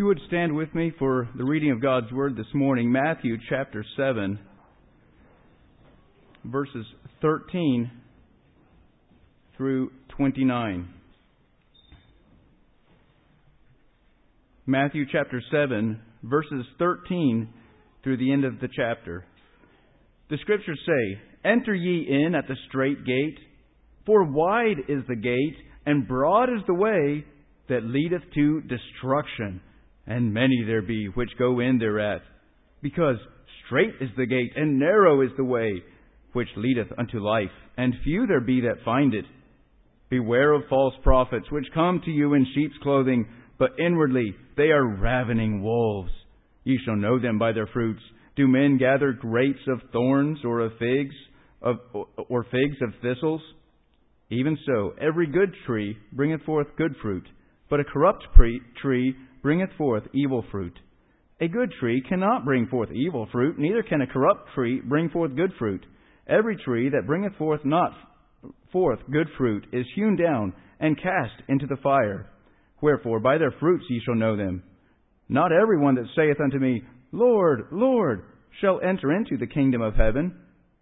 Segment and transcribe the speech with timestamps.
[0.00, 3.84] you would stand with me for the reading of God's Word this morning, Matthew chapter
[3.98, 4.38] 7,
[6.42, 6.86] verses
[7.20, 7.90] 13
[9.58, 10.88] through 29.
[14.64, 17.50] Matthew chapter 7, verses 13
[18.02, 19.26] through the end of the chapter.
[20.30, 23.38] The scriptures say, Enter ye in at the strait gate,
[24.06, 27.22] for wide is the gate, and broad is the way
[27.68, 29.60] that leadeth to destruction,
[30.10, 32.20] and many there be which go in thereat.
[32.82, 33.16] Because
[33.64, 35.84] strait is the gate, and narrow is the way
[36.32, 39.24] which leadeth unto life, and few there be that find it.
[40.08, 43.24] Beware of false prophets, which come to you in sheep's clothing,
[43.56, 46.10] but inwardly they are ravening wolves.
[46.64, 48.02] Ye shall know them by their fruits.
[48.34, 51.14] Do men gather grapes of thorns or of figs
[51.62, 51.76] of,
[52.28, 53.42] or figs of thistles?
[54.28, 57.26] Even so, every good tree bringeth forth good fruit,
[57.70, 58.26] but a corrupt
[58.82, 60.78] tree bringeth forth evil fruit.
[61.40, 65.34] A good tree cannot bring forth evil fruit, neither can a corrupt tree bring forth
[65.36, 65.86] good fruit.
[66.26, 67.92] Every tree that bringeth forth not
[68.72, 72.26] forth good fruit is hewn down and cast into the fire.
[72.82, 74.62] Wherefore by their fruits ye shall know them.
[75.28, 78.24] Not every one that saith unto me, Lord, Lord,
[78.60, 80.34] shall enter into the kingdom of heaven,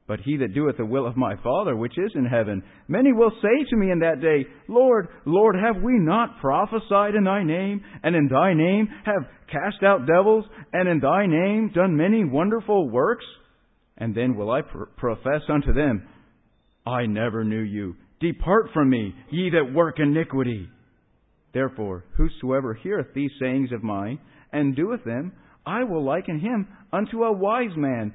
[0.09, 2.65] but he that doeth the will of my Father which is in heaven.
[2.89, 7.25] Many will say to me in that day, Lord, Lord, have we not prophesied in
[7.25, 11.97] thy name, and in thy name have cast out devils, and in thy name done
[11.97, 13.27] many wonderful works?
[13.99, 16.09] And then will I pr- profess unto them,
[16.87, 17.95] I never knew you.
[18.21, 20.69] Depart from me, ye that work iniquity.
[21.53, 24.19] Therefore, whosoever heareth these sayings of mine,
[24.53, 25.33] and doeth them,
[25.67, 28.15] I will liken him unto a wise man,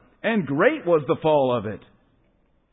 [0.23, 1.81] and great was the fall of it.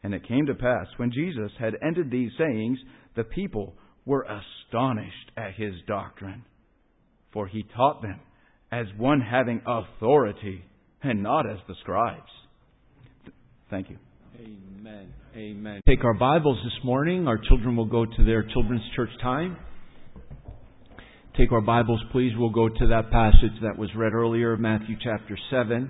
[0.03, 2.79] And it came to pass, when Jesus had ended these sayings,
[3.17, 6.45] the people were astonished at his doctrine.
[7.33, 8.21] For he taught them
[8.71, 10.65] as one having authority,
[11.03, 12.31] and not as the scribes.
[13.71, 13.97] Thank you.
[14.39, 15.13] Amen.
[15.37, 15.81] Amen.
[15.87, 17.27] Take our Bibles this morning.
[17.27, 19.57] Our children will go to their children's church time
[21.39, 25.39] take our Bibles, please, we'll go to that passage that was read earlier, Matthew chapter
[25.51, 25.89] 7.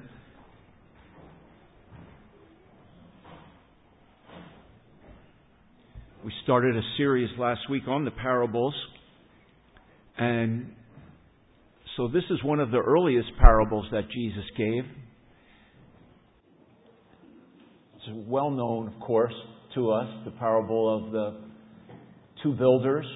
[6.25, 8.75] We started a series last week on the parables.
[10.19, 10.73] And
[11.97, 14.84] so this is one of the earliest parables that Jesus gave.
[17.97, 19.34] It's well known, of course,
[19.77, 21.37] to us, the parable of the
[22.43, 23.06] two builders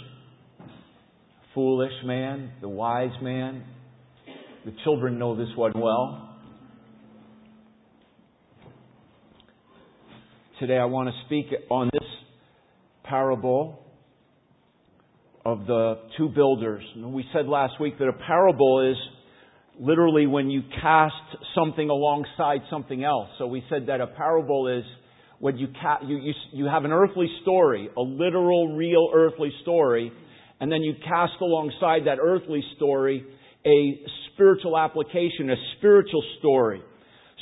[1.54, 3.64] foolish man, the wise man.
[4.64, 6.38] The children know this one well.
[10.60, 12.11] Today I want to speak on this
[13.12, 13.78] parable
[15.44, 16.82] of the two builders.
[16.96, 18.96] We said last week that a parable is
[19.78, 21.12] literally when you cast
[21.54, 23.28] something alongside something else.
[23.36, 24.84] So we said that a parable is
[25.40, 30.10] when you, ca- you, you, you have an earthly story, a literal, real earthly story,
[30.58, 33.26] and then you cast alongside that earthly story
[33.66, 34.00] a
[34.32, 36.80] spiritual application, a spiritual story.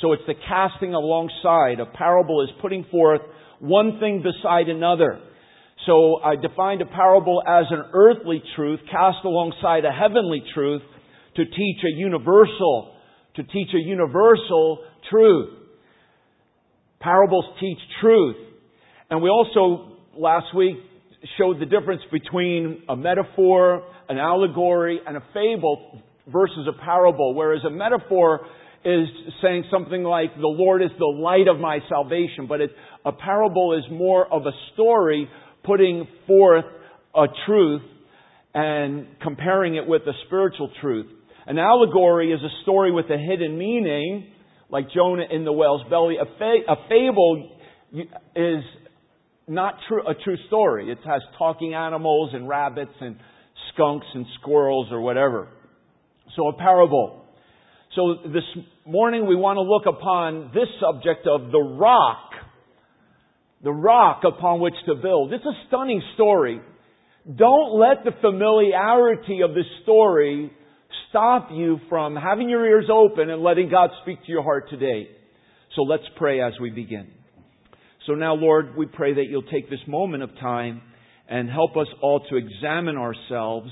[0.01, 1.79] So it's the casting alongside.
[1.79, 3.21] A parable is putting forth
[3.59, 5.21] one thing beside another.
[5.85, 10.83] So I defined a parable as an earthly truth cast alongside a heavenly truth
[11.35, 12.93] to teach a universal,
[13.35, 15.49] to teach a universal truth.
[16.99, 18.35] Parables teach truth.
[19.09, 20.75] And we also last week
[21.37, 27.33] showed the difference between a metaphor, an allegory, and a fable versus a parable.
[27.33, 28.41] Whereas a metaphor
[28.85, 29.07] is
[29.41, 32.45] saying something like, the Lord is the light of my salvation.
[32.47, 32.71] But it,
[33.03, 35.27] a parable is more of a story
[35.63, 36.65] putting forth
[37.15, 37.81] a truth
[38.53, 41.07] and comparing it with a spiritual truth.
[41.47, 44.27] An allegory is a story with a hidden meaning,
[44.69, 46.15] like Jonah in the whale's belly.
[46.21, 47.57] A, fa- a fable
[48.35, 48.63] is
[49.47, 49.75] not
[50.07, 50.91] a true story.
[50.91, 53.17] It has talking animals and rabbits and
[53.73, 55.49] skunks and squirrels or whatever.
[56.35, 57.25] So a parable.
[57.95, 58.43] So this
[58.85, 62.30] morning we want to look upon this subject of the rock.
[63.63, 65.33] The rock upon which to build.
[65.33, 66.61] It's a stunning story.
[67.25, 70.51] Don't let the familiarity of this story
[71.09, 75.07] stop you from having your ears open and letting God speak to your heart today.
[75.75, 77.07] So let's pray as we begin.
[78.07, 80.81] So now, Lord, we pray that you'll take this moment of time
[81.29, 83.69] and help us all to examine ourselves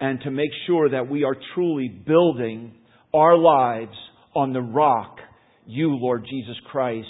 [0.00, 2.74] and to make sure that we are truly building
[3.14, 3.96] our lives
[4.34, 5.16] on the rock,
[5.66, 7.08] you, Lord Jesus Christ,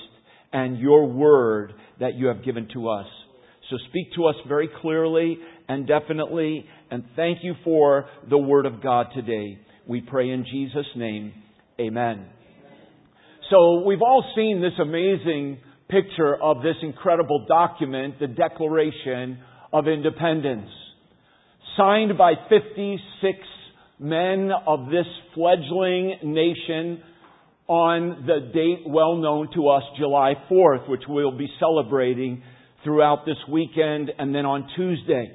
[0.54, 3.06] and your word that you have given to us.
[3.68, 8.82] So speak to us very clearly and definitely, and thank you for the word of
[8.82, 9.58] God today.
[9.86, 11.32] We pray in Jesus' name.
[11.80, 12.26] Amen.
[13.50, 15.58] So we've all seen this amazing
[15.88, 19.38] picture of this incredible document, the Declaration
[19.72, 20.70] of Independence,
[21.76, 23.38] signed by 56
[23.98, 27.02] men of this fledgling nation
[27.66, 32.43] on the date well known to us, July 4th, which we'll be celebrating
[32.82, 35.32] throughout this weekend and then on Tuesday.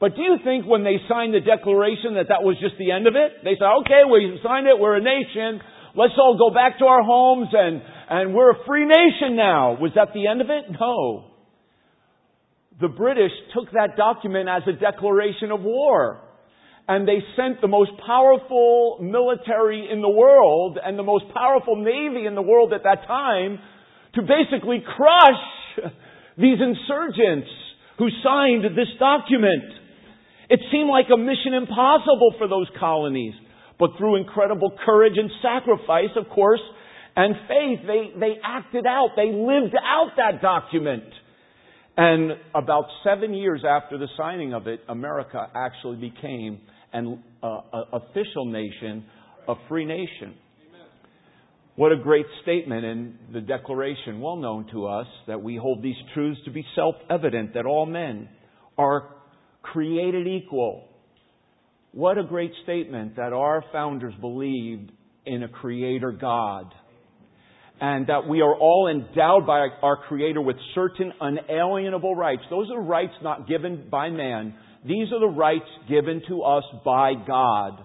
[0.00, 3.06] But do you think when they signed the Declaration that that was just the end
[3.06, 3.42] of it?
[3.42, 5.60] They said, okay, we signed it, we're a nation,
[5.94, 9.78] let's all go back to our homes and, and we're a free nation now.
[9.78, 10.64] Was that the end of it?
[10.80, 11.30] No.
[12.80, 16.22] The British took that document as a declaration of war.
[16.88, 22.24] And they sent the most powerful military in the world and the most powerful navy
[22.26, 23.58] in the world at that time
[24.14, 25.92] to basically crush
[26.38, 27.48] these insurgents
[27.98, 29.64] who signed this document.
[30.48, 33.34] It seemed like a mission impossible for those colonies.
[33.78, 36.60] But through incredible courage and sacrifice, of course,
[37.14, 39.10] and faith, they, they acted out.
[39.14, 41.04] They lived out that document.
[41.96, 46.60] And about seven years after the signing of it, America actually became
[46.92, 47.60] an uh,
[47.92, 49.04] official nation,
[49.46, 50.34] a free nation.
[51.76, 55.94] What a great statement in the Declaration, well known to us, that we hold these
[56.12, 58.28] truths to be self evident that all men
[58.76, 59.14] are
[59.62, 60.88] created equal
[61.92, 64.92] what a great statement that our founders believed
[65.24, 66.72] in a creator God.
[67.80, 72.42] And that we are all endowed by our Creator with certain unalienable rights.
[72.50, 74.54] Those are rights not given by man.
[74.88, 77.84] These are the rights given to us by God.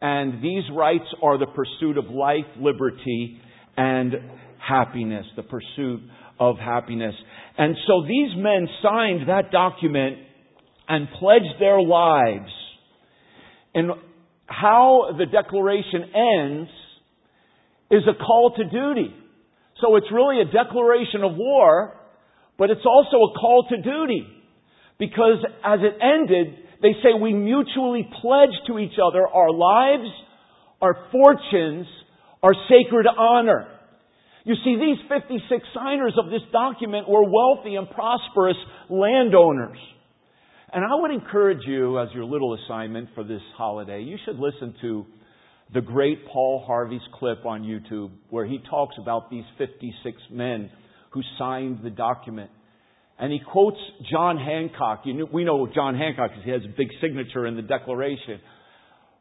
[0.00, 3.40] And these rights are the pursuit of life, liberty,
[3.76, 4.12] and
[4.58, 5.24] happiness.
[5.36, 6.00] The pursuit
[6.40, 7.14] of happiness.
[7.56, 10.18] And so these men signed that document
[10.88, 12.50] and pledged their lives
[13.74, 13.92] and
[14.46, 16.70] how the declaration ends
[17.90, 19.14] is a call to duty.
[19.80, 21.94] So it's really a declaration of war,
[22.58, 24.26] but it's also a call to duty.
[24.98, 30.10] Because as it ended, they say we mutually pledge to each other our lives,
[30.80, 31.86] our fortunes,
[32.42, 33.66] our sacred honor.
[34.44, 38.56] You see, these 56 signers of this document were wealthy and prosperous
[38.90, 39.78] landowners.
[40.70, 44.74] And I would encourage you, as your little assignment for this holiday, you should listen
[44.82, 45.06] to
[45.72, 50.70] the great Paul Harvey's clip on YouTube where he talks about these 56 men
[51.12, 52.50] who signed the document.
[53.18, 53.78] And he quotes
[54.10, 55.02] John Hancock.
[55.04, 58.40] You know, we know John Hancock because he has a big signature in the Declaration.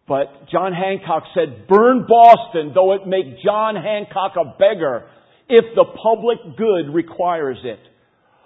[0.08, 5.08] But John Hancock said, burn Boston, though it make John Hancock a beggar,
[5.48, 7.80] if the public good requires it.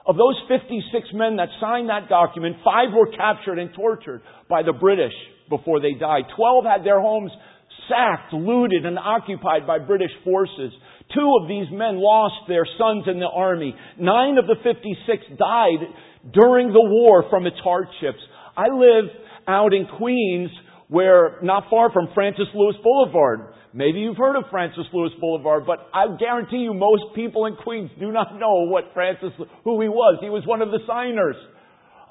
[0.06, 4.74] Of those 56 men that signed that document, five were captured and tortured by the
[4.74, 5.14] British
[5.50, 6.24] before they died.
[6.36, 7.32] Twelve had their homes
[7.90, 10.72] sacked, looted, and occupied by British forces.
[11.14, 13.76] Two of these men lost their sons in the army.
[14.00, 15.88] Nine of the 56 died
[16.34, 18.20] during the war from its hardships.
[18.58, 19.06] I live
[19.48, 20.50] out in Queens
[20.90, 23.54] where, not far from Francis Lewis Boulevard.
[23.74, 27.92] Maybe you've heard of Francis Lewis Boulevard, but I guarantee you most people in Queens
[28.00, 29.32] do not know what Francis,
[29.64, 30.18] who he was.
[30.22, 31.36] He was one of the signers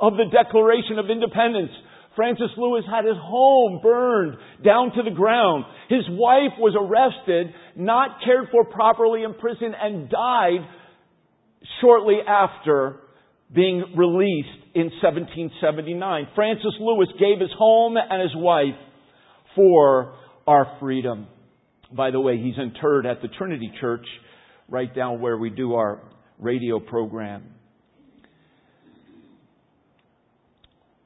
[0.01, 1.73] of the Declaration of Independence.
[2.17, 5.65] Francis Lewis had his home burned down to the ground.
[5.89, 10.67] His wife was arrested, not cared for properly in prison, and died
[11.81, 12.97] shortly after
[13.55, 16.29] being released in 1779.
[16.35, 18.75] Francis Lewis gave his home and his wife
[19.55, 20.15] for
[20.47, 21.27] our freedom.
[21.93, 24.07] By the way, he's interred at the Trinity Church
[24.69, 26.01] right down where we do our
[26.39, 27.56] radio program.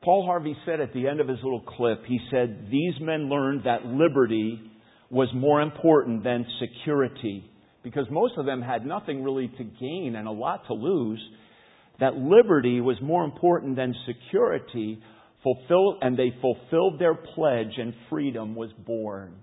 [0.03, 3.65] Paul Harvey said at the end of his little clip, he said, These men learned
[3.65, 4.61] that liberty
[5.11, 7.45] was more important than security
[7.83, 11.21] because most of them had nothing really to gain and a lot to lose.
[11.99, 15.03] That liberty was more important than security,
[15.43, 19.35] fulfilled, and they fulfilled their pledge, and freedom was born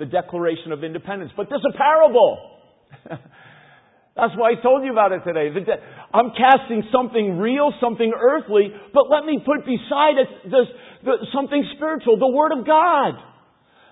[0.00, 1.30] the Declaration of Independence.
[1.36, 2.50] But there's a parable.
[4.16, 5.48] That's why I told you about it today.
[6.12, 10.68] I'm casting something real, something earthly, but let me put beside it this,
[11.04, 13.14] the, something spiritual, the Word of God.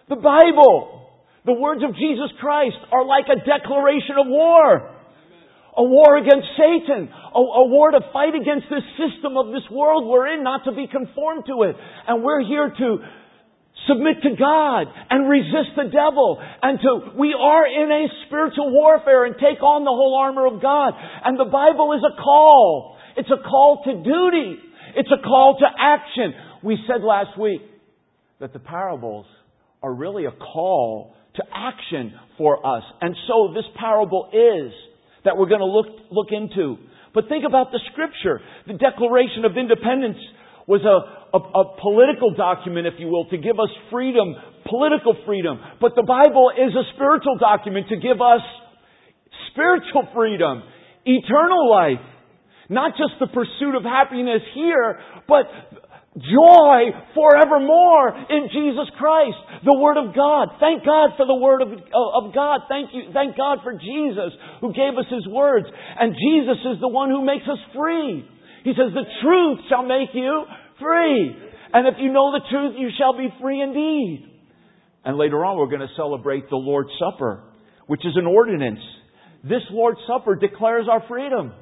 [0.08, 1.12] The Bible,
[1.46, 4.96] the words of Jesus Christ are like a declaration of war.
[5.78, 7.06] A war against Satan.
[7.06, 10.72] A, a, war to fight against this system of this world we're in, not to
[10.72, 11.76] be conformed to it.
[12.08, 12.98] And we're here to
[13.88, 19.24] submit to God and resist the devil and to, we are in a spiritual warfare
[19.24, 20.92] and take on the whole armor of God.
[21.24, 22.96] And the Bible is a call.
[23.16, 24.60] It's a call to duty.
[24.96, 26.34] It's a call to action.
[26.62, 27.62] We said last week
[28.40, 29.26] that the parables
[29.82, 32.82] are really a call to action for us.
[33.00, 34.72] And so this parable is
[35.24, 36.76] that we're going to look, look into.
[37.14, 38.40] But think about the scripture.
[38.66, 40.18] The Declaration of Independence
[40.68, 40.96] was a,
[41.32, 44.36] a, a, political document, if you will, to give us freedom,
[44.68, 45.56] political freedom.
[45.80, 48.44] But the Bible is a spiritual document to give us
[49.50, 50.62] spiritual freedom,
[51.08, 52.04] eternal life.
[52.68, 55.48] Not just the pursuit of happiness here, but
[56.20, 60.60] joy forevermore in Jesus Christ, the Word of God.
[60.60, 62.68] Thank God for the Word of, of God.
[62.68, 65.64] Thank you, thank God for Jesus who gave us His words.
[65.72, 68.28] And Jesus is the one who makes us free.
[68.64, 70.44] He says, the truth shall make you
[70.80, 71.36] free.
[71.72, 74.24] And if you know the truth, you shall be free indeed.
[75.04, 77.44] And later on, we're going to celebrate the Lord's Supper,
[77.86, 78.80] which is an ordinance.
[79.42, 81.52] This Lord's Supper declares our freedom.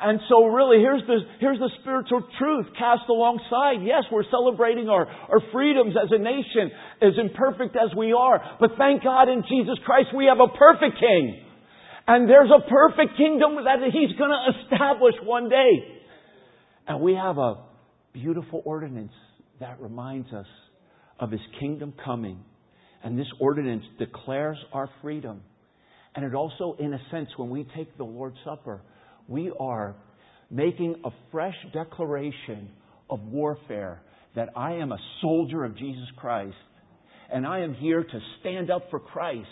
[0.00, 3.86] And so really, here's the, here's the spiritual truth cast alongside.
[3.86, 8.42] Yes, we're celebrating our, our freedoms as a nation, as imperfect as we are.
[8.58, 11.43] But thank God in Jesus Christ, we have a perfect King.
[12.06, 16.00] And there's a perfect kingdom that He's going to establish one day.
[16.86, 17.64] And we have a
[18.12, 19.12] beautiful ordinance
[19.60, 20.46] that reminds us
[21.18, 22.40] of His kingdom coming.
[23.02, 25.42] And this ordinance declares our freedom.
[26.14, 28.82] And it also, in a sense, when we take the Lord's Supper,
[29.26, 29.96] we are
[30.50, 32.68] making a fresh declaration
[33.10, 34.02] of warfare
[34.36, 36.54] that I am a soldier of Jesus Christ
[37.32, 39.48] and I am here to stand up for Christ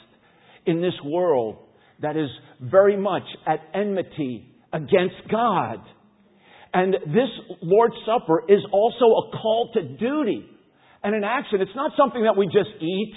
[0.67, 1.57] in this world
[2.03, 2.29] that is
[2.61, 5.79] very much at enmity against God.
[6.75, 7.29] And this
[7.63, 10.47] Lord's Supper is also a call to duty
[11.03, 11.61] and an action.
[11.61, 13.15] It's not something that we just eat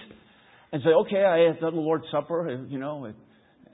[0.71, 3.11] and say, okay, I have done the Lord's Supper, you know.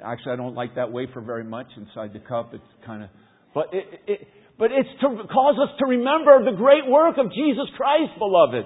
[0.04, 2.52] Actually, I don't like that wafer very much inside the cup.
[2.54, 3.10] It's kind of,
[3.54, 4.28] but it, it,
[4.58, 8.66] but it's to cause us to remember the great work of Jesus Christ, beloved.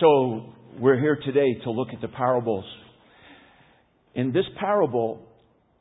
[0.00, 2.64] So we're here today to look at the parables
[4.18, 5.20] in this parable,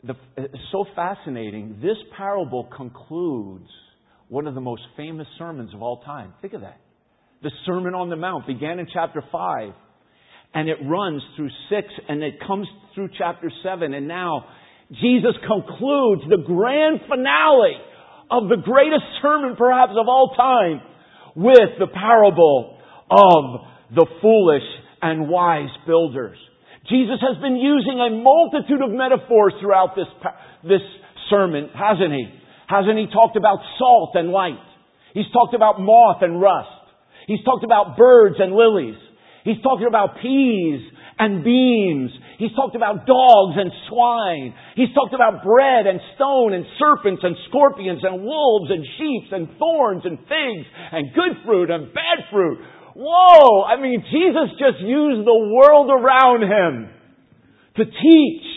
[0.03, 1.79] the, it's so fascinating.
[1.81, 3.67] This parable concludes
[4.29, 6.35] one of the most famous sermons of all time.
[6.39, 6.79] Think of that.
[7.41, 9.69] The Sermon on the Mount began in chapter 5,
[10.53, 14.45] and it runs through 6, and it comes through chapter 7, and now
[14.91, 17.77] Jesus concludes the grand finale
[18.29, 20.81] of the greatest sermon perhaps of all time
[21.35, 22.77] with the parable
[23.09, 24.63] of the foolish
[25.01, 26.37] and wise builders.
[26.89, 30.07] Jesus has been using a multitude of metaphors throughout this,
[30.63, 30.85] this
[31.29, 32.27] sermon, hasn't he?
[32.67, 34.59] Hasn't he talked about salt and light?
[35.13, 36.69] He's talked about moth and rust.
[37.27, 38.95] He's talked about birds and lilies.
[39.43, 40.81] He's talking about peas
[41.19, 42.11] and beans.
[42.37, 44.53] He's talked about dogs and swine.
[44.75, 49.49] He's talked about bread and stone and serpents and scorpions and wolves and sheep and
[49.57, 52.59] thorns and figs and good fruit and bad fruit.
[52.99, 53.63] Whoa!
[53.63, 56.89] I mean, Jesus just used the world around him
[57.75, 58.47] to teach.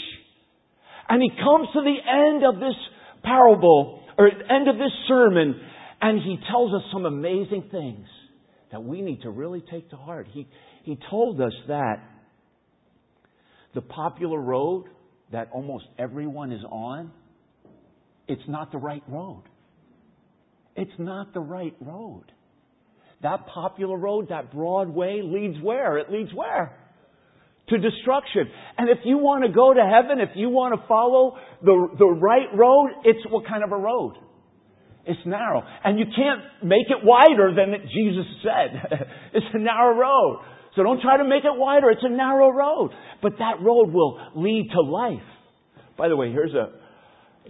[1.10, 2.76] And he comes to the end of this
[3.22, 5.60] parable, or end of this sermon,
[6.00, 8.06] and he tells us some amazing things
[8.72, 10.26] that we need to really take to heart.
[10.32, 10.48] He,
[10.84, 11.96] he told us that
[13.74, 14.84] the popular road
[15.32, 17.10] that almost everyone is on,
[18.26, 19.42] it's not the right road.
[20.76, 22.24] It's not the right road.
[23.22, 25.98] That popular road, that broad way leads where?
[25.98, 26.76] It leads where?
[27.68, 28.50] To destruction.
[28.78, 32.06] And if you want to go to heaven, if you want to follow the, the
[32.06, 34.14] right road, it's what kind of a road?
[35.06, 35.62] It's narrow.
[35.84, 39.06] And you can't make it wider than Jesus said.
[39.34, 40.42] it's a narrow road.
[40.76, 41.90] So don't try to make it wider.
[41.90, 42.90] It's a narrow road.
[43.22, 45.26] But that road will lead to life.
[45.98, 46.70] By the way, here's a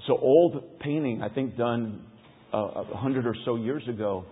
[0.06, 2.04] so old painting, I think done
[2.52, 4.24] uh, a hundred or so years ago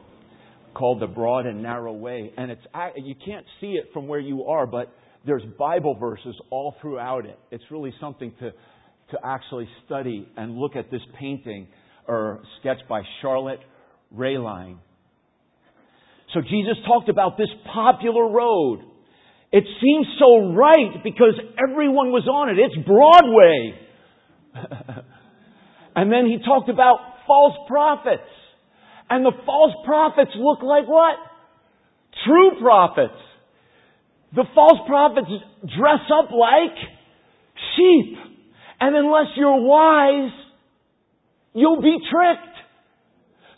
[0.79, 2.33] called the broad and narrow way.
[2.37, 2.63] And it's,
[2.97, 4.93] you can't see it from where you are, but
[5.27, 7.39] there's Bible verses all throughout it.
[7.51, 11.67] It's really something to, to actually study and look at this painting
[12.07, 13.61] or sketch by Charlotte
[14.15, 14.79] Reihlen.
[16.33, 18.81] So Jesus talked about this popular road.
[19.51, 22.59] It seems so right because everyone was on it.
[22.59, 23.75] It's Broadway.
[25.97, 28.23] and then he talked about false prophets.
[29.11, 31.17] And the false prophets look like what?
[32.25, 33.19] True prophets.
[34.35, 35.29] The false prophets
[35.61, 36.77] dress up like
[37.77, 38.17] sheep.
[38.81, 40.33] And unless you're wise,
[41.55, 42.57] you'll be tricked.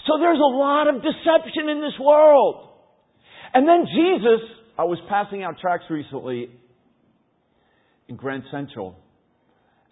[0.06, 2.68] So there's a lot of deception in this world.
[3.52, 4.40] And then Jesus,
[4.78, 6.50] I was passing out tracts recently
[8.08, 8.96] in Grand Central,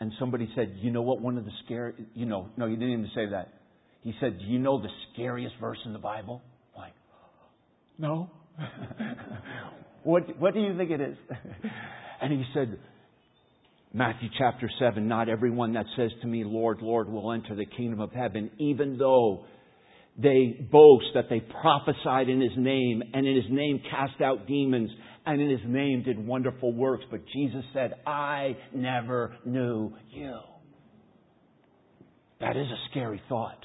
[0.01, 1.21] and somebody said, You know what?
[1.21, 3.58] One of the scary, you know, no, he didn't even say that.
[4.09, 6.41] He said, Do you know the scariest verse in the Bible?
[6.75, 6.93] I'm like,
[7.99, 8.31] no.
[10.03, 11.17] what, what do you think it is?
[12.23, 12.79] and he said,
[13.93, 18.01] Matthew chapter 7, not everyone that says to me, Lord, Lord, will enter the kingdom
[18.01, 19.45] of heaven, even though
[20.17, 24.91] they boast that they prophesied in his name and in his name cast out demons
[25.27, 27.05] and in his name did wonderful works.
[27.11, 30.39] But Jesus said, I never knew you.
[32.41, 33.59] That is a scary thought.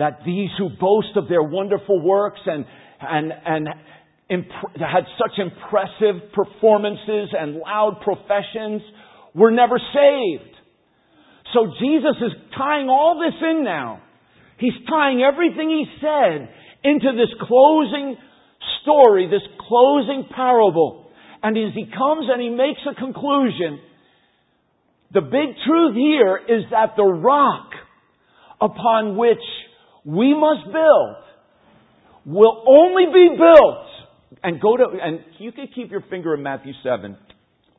[0.00, 2.64] That these who boast of their wonderful works and,
[3.00, 3.68] and, and
[4.28, 8.82] imp- had such impressive performances and loud professions
[9.34, 10.56] were never saved.
[11.52, 14.02] So Jesus is tying all this in now.
[14.58, 16.48] He's tying everything he said
[16.82, 18.16] into this closing
[18.82, 21.10] story, this closing parable.
[21.42, 23.80] And as he comes and he makes a conclusion,
[25.12, 27.70] the big truth here is that the rock
[28.60, 29.38] upon which
[30.04, 31.16] we must build
[32.26, 33.86] will only be built
[34.42, 37.16] and go to and you can keep your finger in Matthew 7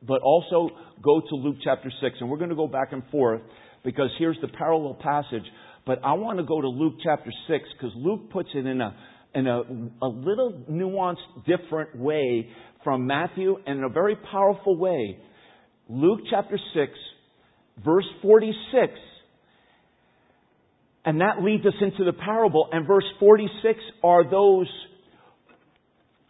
[0.08, 0.70] but also
[1.04, 3.42] go to Luke chapter 6 and we're going to go back and forth
[3.84, 5.46] because here's the parallel passage
[5.86, 8.96] but I want to go to Luke chapter 6 because Luke puts it in a
[9.34, 9.62] in a,
[10.02, 12.50] a little nuanced, different way
[12.84, 15.18] from Matthew and in a very powerful way.
[15.88, 16.92] Luke chapter 6,
[17.84, 18.94] verse 46.
[21.04, 22.70] And that leads us into the parable.
[22.72, 24.68] And verse 46 are those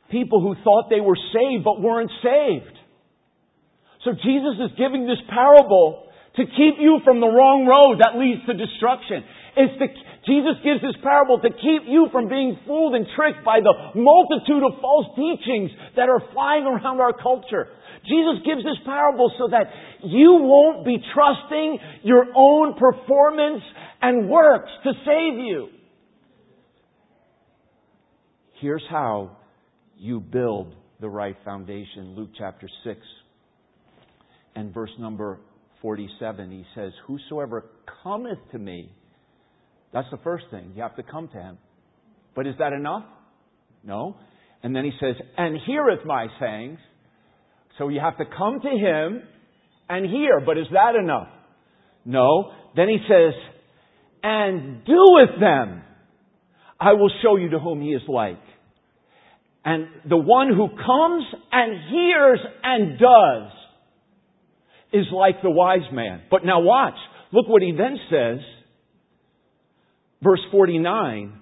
[0.10, 2.78] people who thought they were saved but weren't saved.
[4.04, 8.42] So Jesus is giving this parable to keep you from the wrong road that leads
[8.48, 9.24] to destruction.
[9.58, 9.88] It's to,
[10.26, 14.64] Jesus gives this parable to keep you from being fooled and tricked by the multitude
[14.64, 17.68] of false teachings that are flying around our culture.
[18.04, 19.68] Jesus gives this parable so that
[20.04, 23.62] you won't be trusting your own performance
[24.02, 25.68] and works to save you.
[28.60, 29.38] Here's how
[29.98, 32.16] you build the right foundation.
[32.16, 33.00] Luke chapter 6
[34.56, 35.40] and verse number
[35.82, 37.66] 47, he says, Whosoever
[38.04, 38.92] cometh to me,
[39.94, 40.74] that's the first thing.
[40.76, 41.58] You have to come to him.
[42.36, 43.04] But is that enough?
[43.84, 44.16] No.
[44.64, 46.80] And then he says, and heareth my sayings.
[47.82, 49.24] So you have to come to him
[49.90, 50.40] and hear.
[50.40, 51.30] But is that enough?
[52.06, 52.52] No.
[52.76, 53.34] Then he says,
[54.22, 55.82] and do with them.
[56.80, 58.38] I will show you to whom he is like.
[59.66, 63.52] And the one who comes and hears and does
[64.94, 66.22] is like the wise man.
[66.30, 66.98] But now watch.
[67.34, 68.46] Look what he then says.
[70.22, 71.34] Verse 49.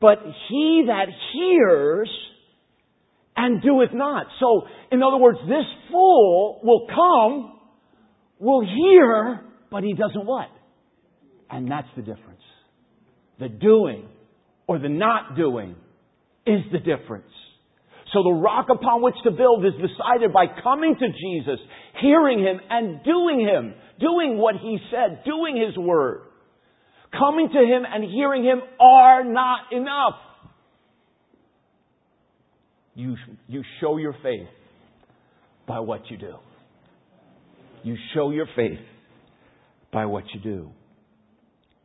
[0.00, 2.10] But he that hears
[3.36, 4.26] and doeth not.
[4.40, 7.58] So, in other words, this fool will come,
[8.38, 10.48] will hear, but he doesn't what?
[11.50, 12.42] And that's the difference.
[13.38, 14.08] The doing
[14.66, 15.76] or the not doing
[16.46, 17.30] is the difference.
[18.12, 21.58] So the rock upon which to build is decided by coming to Jesus,
[22.00, 26.22] hearing Him, and doing Him, doing what He said, doing His Word.
[27.10, 30.14] Coming to Him and hearing Him are not enough.
[32.94, 33.16] You,
[33.48, 34.48] you show your faith
[35.66, 36.36] by what you do.
[37.82, 38.78] You show your faith
[39.92, 40.70] by what you do.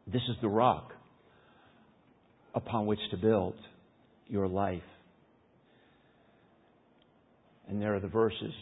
[0.08, 0.92] This is the rock
[2.56, 3.56] upon which to build
[4.28, 4.82] your life.
[7.68, 8.54] And there are the verses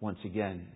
[0.00, 0.66] once again.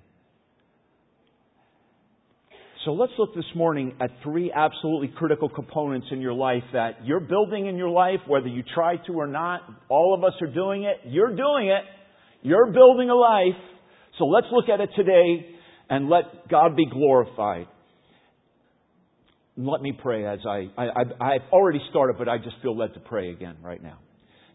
[2.87, 7.19] So let's look this morning at three absolutely critical components in your life that you're
[7.19, 9.63] building in your life, whether you try to or not.
[9.89, 10.99] All of us are doing it.
[11.05, 11.83] You're doing it.
[12.43, 13.61] You're building a life.
[14.19, 15.47] So let's look at it today
[15.91, 17.67] and let God be glorified.
[19.57, 22.95] Let me pray as I, I, I, I've already started, but I just feel led
[22.95, 23.99] to pray again right now.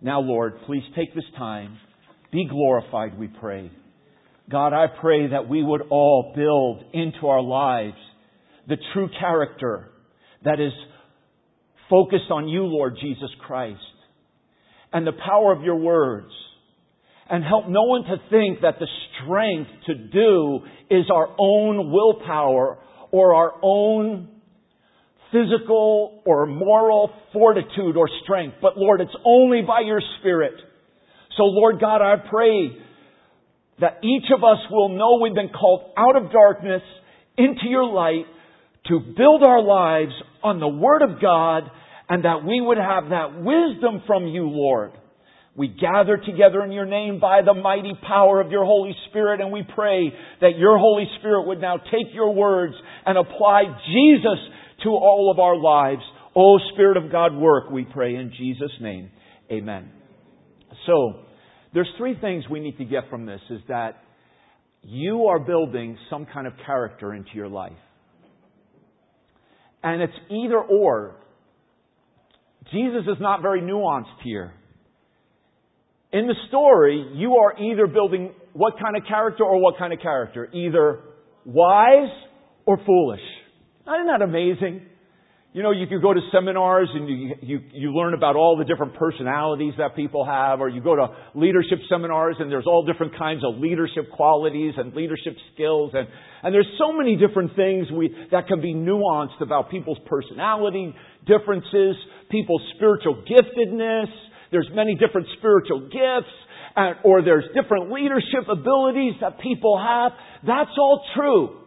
[0.01, 1.77] Now, Lord, please take this time.
[2.31, 3.69] Be glorified, we pray.
[4.49, 7.97] God, I pray that we would all build into our lives
[8.67, 9.91] the true character
[10.43, 10.71] that is
[11.89, 13.79] focused on you, Lord Jesus Christ,
[14.93, 16.31] and the power of your words.
[17.29, 18.87] And help no one to think that the
[19.23, 22.77] strength to do is our own willpower
[23.11, 24.27] or our own
[25.31, 28.57] physical or moral fortitude or strength.
[28.61, 30.55] But Lord, it's only by your Spirit.
[31.37, 32.77] So Lord God, I pray
[33.79, 36.81] that each of us will know we've been called out of darkness
[37.37, 38.25] into your light
[38.87, 40.13] to build our lives
[40.43, 41.63] on the Word of God
[42.09, 44.91] and that we would have that wisdom from you, Lord.
[45.55, 49.51] We gather together in your name by the mighty power of your Holy Spirit and
[49.51, 52.73] we pray that your Holy Spirit would now take your words
[53.05, 54.39] and apply Jesus
[54.83, 56.01] to all of our lives.
[56.35, 59.09] Oh, Spirit of God, work, we pray in Jesus' name.
[59.51, 59.91] Amen.
[60.87, 61.25] So,
[61.73, 64.03] there's three things we need to get from this is that
[64.81, 67.71] you are building some kind of character into your life.
[69.83, 71.15] And it's either or.
[72.71, 74.53] Jesus is not very nuanced here.
[76.13, 79.99] In the story, you are either building what kind of character or what kind of
[79.99, 80.49] character?
[80.53, 80.99] Either
[81.45, 82.11] wise
[82.65, 83.21] or foolish.
[83.87, 84.85] Isn't that amazing?
[85.53, 88.63] You know, you could go to seminars and you, you, you learn about all the
[88.63, 93.17] different personalities that people have, or you go to leadership seminars and there's all different
[93.17, 96.07] kinds of leadership qualities and leadership skills, and,
[96.43, 100.95] and there's so many different things we, that can be nuanced about people's personality
[101.27, 101.97] differences,
[102.29, 104.07] people's spiritual giftedness,
[104.51, 106.31] there's many different spiritual gifts,
[106.77, 110.13] and, or there's different leadership abilities that people have.
[110.47, 111.57] That's all true.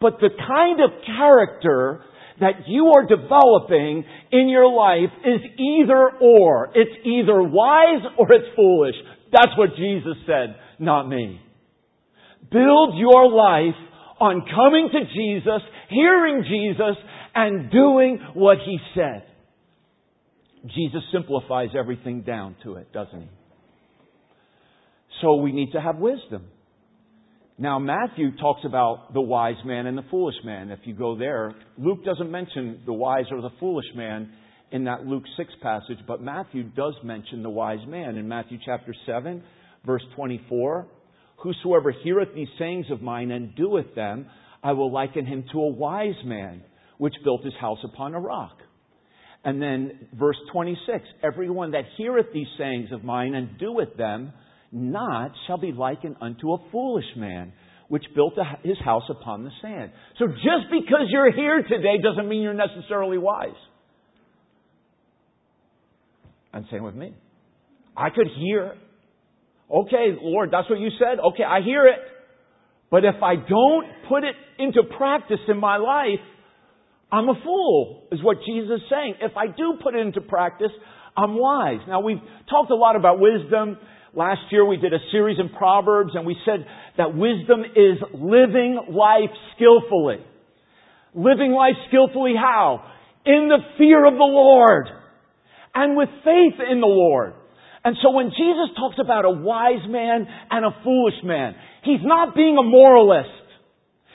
[0.00, 2.04] But the kind of character
[2.40, 6.70] that you are developing in your life is either or.
[6.74, 8.96] It's either wise or it's foolish.
[9.32, 11.40] That's what Jesus said, not me.
[12.50, 13.74] Build your life
[14.20, 16.96] on coming to Jesus, hearing Jesus,
[17.34, 19.24] and doing what He said.
[20.74, 23.28] Jesus simplifies everything down to it, doesn't He?
[25.20, 26.46] So we need to have wisdom.
[27.56, 30.72] Now, Matthew talks about the wise man and the foolish man.
[30.72, 34.32] If you go there, Luke doesn't mention the wise or the foolish man
[34.72, 38.92] in that Luke 6 passage, but Matthew does mention the wise man in Matthew chapter
[39.06, 39.40] 7,
[39.86, 40.88] verse 24.
[41.44, 44.26] Whosoever heareth these sayings of mine and doeth them,
[44.64, 46.60] I will liken him to a wise man,
[46.98, 48.58] which built his house upon a rock.
[49.44, 54.32] And then verse 26, everyone that heareth these sayings of mine and doeth them,
[54.74, 57.52] not shall be likened unto a foolish man,
[57.88, 59.92] which built his house upon the sand.
[60.18, 63.50] So just because you're here today doesn't mean you're necessarily wise.
[66.52, 67.14] And same with me.
[67.96, 68.74] I could hear,
[69.70, 71.18] okay, Lord, that's what you said.
[71.20, 71.98] Okay, I hear it.
[72.90, 76.20] But if I don't put it into practice in my life,
[77.10, 79.14] I'm a fool, is what Jesus is saying.
[79.20, 80.70] If I do put it into practice,
[81.16, 81.80] I'm wise.
[81.86, 83.78] Now, we've talked a lot about wisdom
[84.16, 86.64] Last year we did a series in Proverbs and we said
[86.96, 90.24] that wisdom is living life skillfully.
[91.14, 92.84] Living life skillfully how?
[93.26, 94.86] In the fear of the Lord.
[95.74, 97.34] And with faith in the Lord.
[97.84, 102.36] And so when Jesus talks about a wise man and a foolish man, he's not
[102.36, 103.28] being a moralist.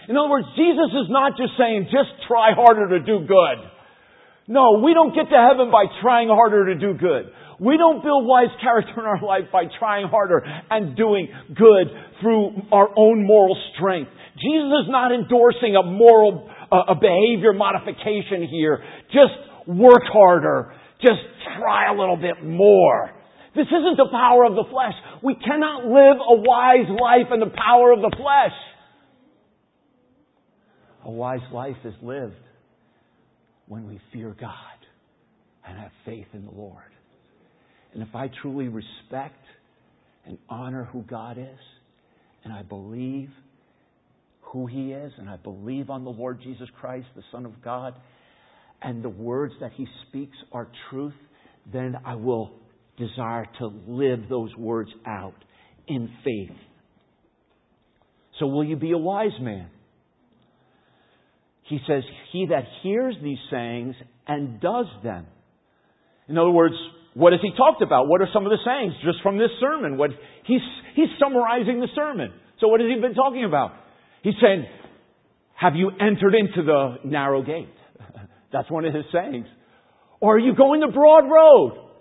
[0.07, 3.59] In other words, Jesus is not just saying, just try harder to do good.
[4.47, 7.29] No, we don't get to heaven by trying harder to do good.
[7.59, 11.87] We don't build wise character in our life by trying harder and doing good
[12.21, 14.11] through our own moral strength.
[14.35, 18.81] Jesus is not endorsing a moral, uh, a behavior modification here.
[19.11, 19.35] Just
[19.67, 20.73] work harder.
[21.01, 21.19] Just
[21.57, 23.11] try a little bit more.
[23.55, 24.93] This isn't the power of the flesh.
[25.21, 28.55] We cannot live a wise life in the power of the flesh.
[31.03, 32.35] A wise life is lived
[33.67, 34.53] when we fear God
[35.67, 36.83] and have faith in the Lord.
[37.93, 39.43] And if I truly respect
[40.25, 41.59] and honor who God is,
[42.43, 43.29] and I believe
[44.41, 47.95] who He is, and I believe on the Lord Jesus Christ, the Son of God,
[48.81, 51.13] and the words that He speaks are truth,
[51.71, 52.53] then I will
[52.97, 55.35] desire to live those words out
[55.87, 56.55] in faith.
[58.39, 59.69] So, will you be a wise man?
[61.63, 63.95] He says, He that hears these sayings
[64.27, 65.25] and does them.
[66.27, 66.75] In other words,
[67.19, 68.07] what has he talked about?
[68.07, 69.97] What are some of the sayings just from this sermon?
[69.97, 70.11] What
[70.45, 70.63] he's
[70.95, 72.31] he's summarizing the sermon.
[72.61, 73.71] So what has he been talking about?
[74.23, 74.65] He's saying,
[75.55, 77.75] "Have you entered into the narrow gate?"
[78.53, 79.47] That's one of his sayings.
[80.21, 81.91] Or are you going the broad road?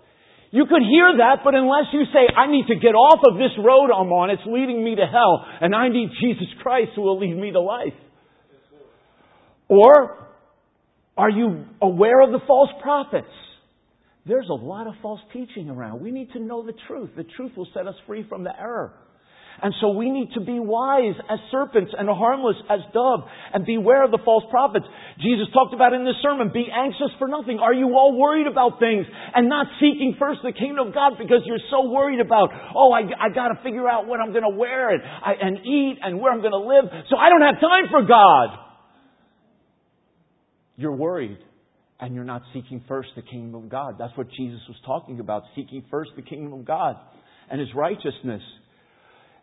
[0.51, 3.53] You could hear that, but unless you say, I need to get off of this
[3.59, 7.21] road I'm on, it's leading me to hell, and I need Jesus Christ who will
[7.21, 7.93] lead me to life.
[9.69, 10.27] Or,
[11.19, 13.29] are you aware of the false prophets?
[14.27, 16.03] There's a lot of false teaching around.
[16.03, 17.11] We need to know the truth.
[17.17, 18.93] The truth will set us free from the error.
[19.61, 24.05] And so we need to be wise as serpents and harmless as dove and beware
[24.05, 24.87] of the false prophets.
[25.19, 27.59] Jesus talked about in this sermon, be anxious for nothing.
[27.59, 29.05] Are you all worried about things
[29.35, 33.03] and not seeking first the kingdom of God because you're so worried about, oh, I,
[33.19, 36.43] I gotta figure out what I'm gonna wear and, I, and eat and where I'm
[36.43, 38.49] gonna live, so I don't have time for God.
[40.77, 41.39] You're worried
[42.01, 43.97] and you're not seeking first the kingdom of God.
[43.99, 46.97] That's what Jesus was talking about, seeking first the kingdom of God
[47.51, 48.43] and his righteousness.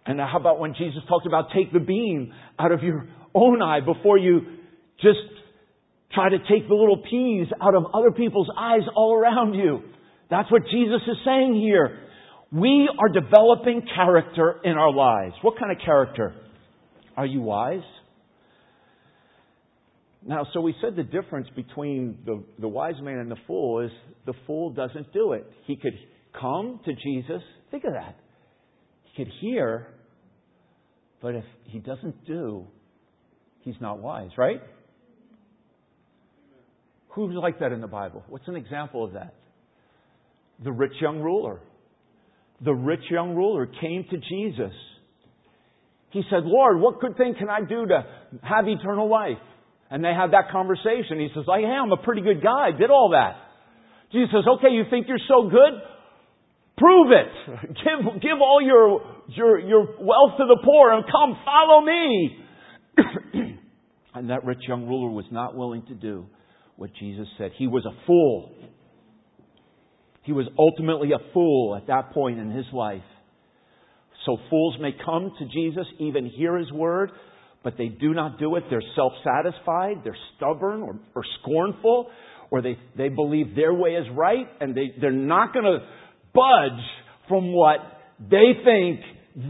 [0.05, 3.79] And how about when Jesus talked about take the beam out of your own eye
[3.79, 4.41] before you
[5.01, 5.19] just
[6.13, 9.81] try to take the little peas out of other people's eyes all around you?
[10.29, 11.99] That's what Jesus is saying here.
[12.51, 15.33] We are developing character in our lives.
[15.41, 16.35] What kind of character?
[17.17, 17.83] Are you wise?
[20.27, 23.91] Now, so we said the difference between the, the wise man and the fool is
[24.25, 25.45] the fool doesn't do it.
[25.65, 25.93] He could
[26.39, 27.43] come to Jesus.
[27.69, 28.17] Think of that.
[29.03, 29.87] He could hear,
[31.21, 32.65] but if he doesn't do,
[33.59, 34.61] he's not wise, right?
[37.09, 38.23] Who's like that in the Bible?
[38.27, 39.35] What's an example of that?
[40.63, 41.61] The rich young ruler.
[42.61, 44.73] The rich young ruler came to Jesus.
[46.09, 48.05] He said, Lord, what good thing can I do to
[48.41, 49.37] have eternal life?
[49.89, 51.19] And they had that conversation.
[51.19, 52.69] He says, like, hey, I am a pretty good guy.
[52.73, 53.37] I did all that.
[54.11, 55.81] Jesus says, okay, you think you're so good?
[56.77, 57.67] Prove it.
[57.67, 62.37] Give, give all your, your, your wealth to the poor and come follow me.
[64.13, 66.25] and that rich young ruler was not willing to do
[66.75, 67.51] what Jesus said.
[67.57, 68.51] He was a fool.
[70.23, 73.03] He was ultimately a fool at that point in his life.
[74.25, 77.11] So fools may come to Jesus, even hear his word,
[77.65, 78.63] but they do not do it.
[78.69, 82.11] They're self satisfied, they're stubborn or, or, scornful,
[82.51, 85.79] or they, they believe their way is right, and they, they're not going to
[86.31, 86.85] budge
[87.27, 87.79] from what
[88.19, 88.99] they think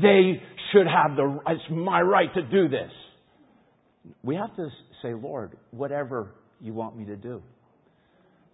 [0.02, 2.90] they should have the, it's my right to do this.
[4.24, 4.70] We have to
[5.02, 7.44] say, Lord, whatever you want me to do.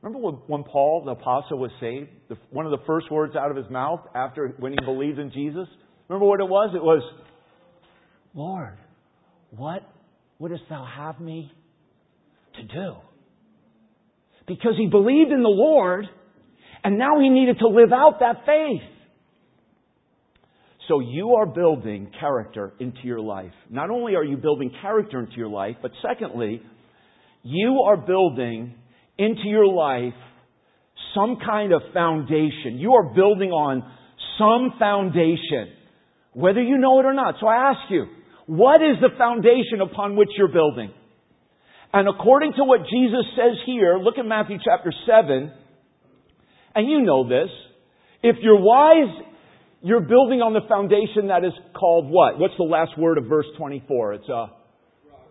[0.01, 2.09] Remember when, Paul, the apostle, was saved?
[2.49, 5.67] One of the first words out of his mouth after when he believed in Jesus?
[6.07, 6.71] Remember what it was?
[6.73, 7.03] It was,
[8.33, 8.79] Lord,
[9.51, 9.83] what
[10.39, 11.51] wouldst thou have me
[12.55, 12.95] to do?
[14.47, 16.05] Because he believed in the Lord,
[16.83, 18.81] and now he needed to live out that faith.
[20.87, 23.53] So you are building character into your life.
[23.69, 26.61] Not only are you building character into your life, but secondly,
[27.43, 28.75] you are building
[29.17, 30.13] into your life
[31.13, 32.77] some kind of foundation.
[32.77, 33.83] You are building on
[34.37, 35.73] some foundation,
[36.33, 37.35] whether you know it or not.
[37.39, 38.05] So I ask you,
[38.51, 40.91] what is the foundation upon which you're building?
[41.93, 45.53] And according to what Jesus says here, look at Matthew chapter 7,
[46.75, 47.47] and you know this.
[48.21, 49.23] If you're wise,
[49.81, 52.39] you're building on the foundation that is called what?
[52.39, 54.15] What's the last word of verse 24?
[54.15, 54.51] It's a,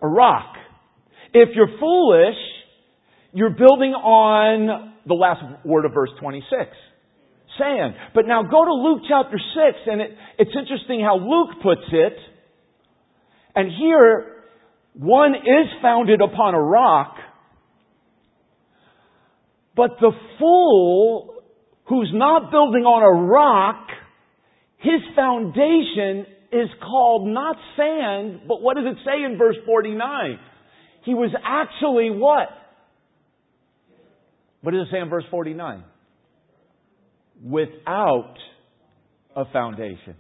[0.00, 0.54] a rock.
[1.34, 2.40] If you're foolish,
[3.34, 6.48] you're building on the last word of verse 26.
[7.58, 7.94] Sand.
[8.14, 12.16] But now go to Luke chapter 6, and it, it's interesting how Luke puts it.
[13.54, 14.26] And here,
[14.94, 17.16] one is founded upon a rock,
[19.76, 21.42] but the fool
[21.84, 23.88] who's not building on a rock,
[24.78, 30.38] his foundation is called not sand, but what does it say in verse 49?
[31.04, 32.48] He was actually what?
[34.62, 35.84] What does it say in verse 49?
[37.42, 38.34] Without
[39.34, 40.16] a foundation.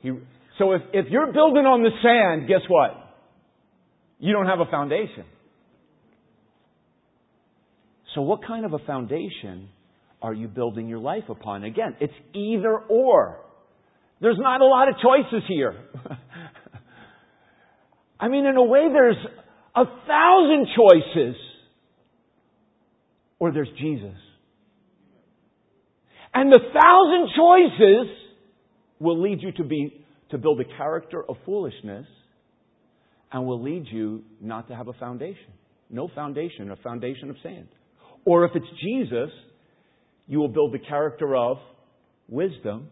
[0.00, 0.12] He,
[0.62, 2.92] so if, if you're building on the sand, guess what?
[4.20, 5.24] You don't have a foundation.
[8.14, 9.70] So what kind of a foundation
[10.22, 11.64] are you building your life upon?
[11.64, 13.40] Again, it's either or.
[14.20, 15.74] There's not a lot of choices here.
[18.20, 19.16] I mean, in a way, there's
[19.74, 21.34] a thousand choices.
[23.40, 24.14] Or there's Jesus.
[26.32, 28.16] And the thousand choices
[29.00, 30.01] will lead you to be
[30.32, 32.06] to build a character of foolishness
[33.30, 35.52] and will lead you not to have a foundation.
[35.90, 37.68] No foundation, a foundation of sand.
[38.24, 39.30] Or if it's Jesus,
[40.26, 41.58] you will build the character of
[42.28, 42.88] wisdom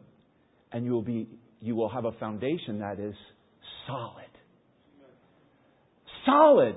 [0.70, 1.28] and you will be
[1.62, 3.14] you will have a foundation that is
[3.86, 4.24] solid.
[6.24, 6.74] Solid.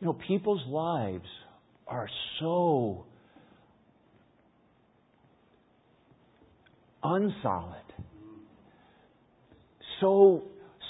[0.00, 1.26] You know, people's lives
[1.86, 2.08] are
[2.40, 3.04] so
[7.02, 7.91] unsolid
[10.02, 10.42] so,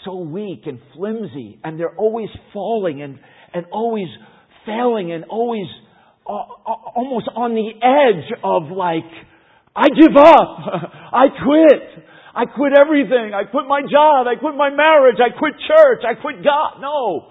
[0.04, 3.20] so weak and flimsy, and they're always falling and,
[3.54, 4.08] and always
[4.66, 5.66] failing and always
[6.26, 9.10] uh, uh almost on the edge of like,
[9.76, 10.58] I give up,
[11.12, 13.32] I quit, I quit everything.
[13.34, 14.26] I quit my job.
[14.26, 15.16] I quit my marriage.
[15.20, 16.02] I quit church.
[16.08, 16.80] I quit God.
[16.80, 17.28] No.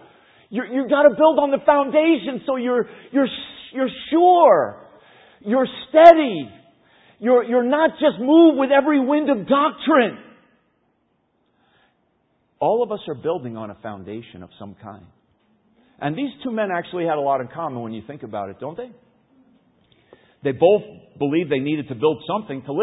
[0.49, 3.27] You, you gotta build on the foundation so you're, you're,
[3.73, 4.85] you're sure.
[5.39, 6.49] You're steady.
[7.19, 10.19] You're, you're not just moved with every wind of doctrine.
[12.61, 15.05] All of us are building on a foundation of some kind.
[15.99, 18.59] And these two men actually had a lot in common when you think about it,
[18.59, 18.91] don't they?
[20.43, 20.83] They both
[21.19, 22.79] believed they needed to build something to live